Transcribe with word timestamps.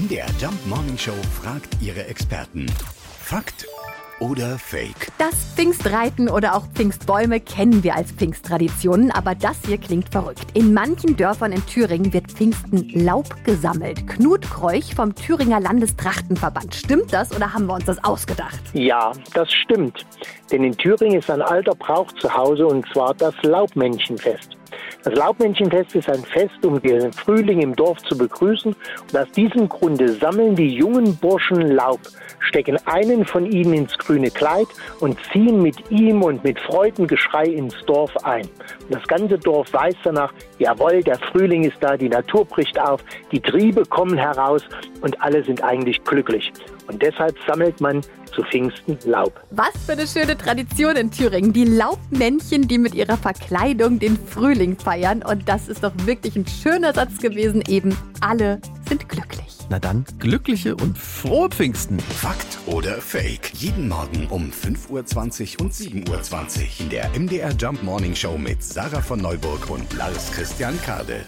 MDR 0.00 0.28
Jump 0.40 0.54
Morning 0.66 0.96
Show 0.96 1.12
fragt 1.42 1.76
ihre 1.82 2.06
Experten. 2.06 2.64
Fakt 3.18 3.66
oder 4.18 4.56
Fake? 4.58 5.08
Das 5.18 5.34
Pfingstreiten 5.54 6.30
oder 6.30 6.54
auch 6.54 6.66
Pfingstbäume 6.68 7.38
kennen 7.40 7.82
wir 7.84 7.96
als 7.96 8.10
Pfingsttraditionen, 8.12 9.10
aber 9.10 9.34
das 9.34 9.58
hier 9.66 9.76
klingt 9.76 10.08
verrückt. 10.08 10.46
In 10.54 10.72
manchen 10.72 11.18
Dörfern 11.18 11.52
in 11.52 11.66
Thüringen 11.66 12.14
wird 12.14 12.32
Pfingsten 12.32 13.04
Laub 13.04 13.26
gesammelt. 13.44 14.06
Knut 14.06 14.48
Kreuch 14.48 14.94
vom 14.94 15.14
Thüringer 15.14 15.60
Landestrachtenverband. 15.60 16.74
Stimmt 16.74 17.12
das 17.12 17.36
oder 17.36 17.52
haben 17.52 17.66
wir 17.66 17.74
uns 17.74 17.84
das 17.84 18.02
ausgedacht? 18.02 18.60
Ja, 18.72 19.12
das 19.34 19.52
stimmt. 19.52 20.06
Denn 20.50 20.64
in 20.64 20.74
Thüringen 20.78 21.18
ist 21.18 21.30
ein 21.30 21.42
alter 21.42 21.74
Brauch 21.74 22.10
zu 22.12 22.32
Hause 22.32 22.66
und 22.66 22.86
zwar 22.90 23.12
das 23.12 23.34
Laubmännchenfest. 23.42 24.56
Das 25.02 25.14
Laubmännchenfest 25.14 25.94
ist 25.94 26.10
ein 26.10 26.22
Fest, 26.24 26.64
um 26.64 26.80
den 26.82 27.10
Frühling 27.12 27.62
im 27.62 27.74
Dorf 27.74 27.98
zu 28.02 28.18
begrüßen. 28.18 28.74
Und 29.12 29.18
aus 29.18 29.30
diesem 29.32 29.66
Grunde 29.68 30.12
sammeln 30.12 30.54
die 30.54 30.74
jungen 30.74 31.16
Burschen 31.16 31.68
Laub, 31.68 32.00
stecken 32.40 32.76
einen 32.86 33.24
von 33.24 33.50
ihnen 33.50 33.72
ins 33.72 33.96
grüne 33.96 34.30
Kleid 34.30 34.66
und 35.00 35.18
ziehen 35.32 35.62
mit 35.62 35.90
ihm 35.90 36.22
und 36.22 36.44
mit 36.44 36.60
Freudengeschrei 36.60 37.44
ins 37.44 37.74
Dorf 37.86 38.14
ein. 38.24 38.42
Und 38.42 38.94
das 38.94 39.06
ganze 39.06 39.38
Dorf 39.38 39.72
weiß 39.72 39.94
danach, 40.04 40.34
jawohl, 40.58 41.02
der 41.02 41.18
Frühling 41.18 41.64
ist 41.64 41.78
da, 41.80 41.96
die 41.96 42.08
Natur 42.08 42.44
bricht 42.44 42.78
auf, 42.78 43.02
die 43.32 43.40
Triebe 43.40 43.84
kommen 43.86 44.18
heraus 44.18 44.62
und 45.00 45.20
alle 45.22 45.42
sind 45.44 45.62
eigentlich 45.62 46.02
glücklich. 46.04 46.52
Und 46.88 47.00
deshalb 47.00 47.36
sammelt 47.46 47.80
man 47.80 48.02
zu 48.40 48.46
Pfingsten 48.48 48.98
Laub. 49.04 49.40
Was 49.50 49.70
für 49.84 49.92
eine 49.92 50.06
schöne 50.06 50.36
Tradition 50.36 50.96
in 50.96 51.10
Thüringen. 51.10 51.52
Die 51.52 51.64
Laubmännchen, 51.64 52.68
die 52.68 52.78
mit 52.78 52.94
ihrer 52.94 53.16
Verkleidung 53.16 53.98
den 53.98 54.18
Frühling 54.18 54.78
feiern. 54.78 55.22
Und 55.22 55.48
das 55.48 55.68
ist 55.68 55.84
doch 55.84 55.92
wirklich 56.04 56.36
ein 56.36 56.46
schöner 56.46 56.92
Satz 56.94 57.18
gewesen. 57.18 57.62
Eben 57.68 57.96
alle 58.20 58.60
sind 58.88 59.08
glücklich. 59.08 59.46
Na 59.68 59.78
dann, 59.78 60.04
glückliche 60.18 60.74
und 60.74 60.98
frohe 60.98 61.48
Pfingsten. 61.48 62.00
Fakt 62.00 62.58
oder 62.66 63.00
Fake? 63.00 63.52
Jeden 63.54 63.88
Morgen 63.88 64.26
um 64.28 64.50
5.20 64.50 65.58
Uhr 65.58 65.66
und 65.66 65.72
7.20 65.72 66.08
Uhr 66.10 66.66
in 66.80 66.88
der 66.88 67.10
MDR 67.10 67.52
Jump 67.52 67.82
Morning 67.82 68.14
Show 68.14 68.36
mit 68.36 68.62
Sarah 68.62 69.00
von 69.00 69.20
Neuburg 69.20 69.70
und 69.70 69.92
Lars 69.96 70.32
Christian 70.32 70.80
Kade. 70.82 71.24